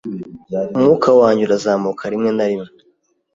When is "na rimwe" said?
2.37-2.69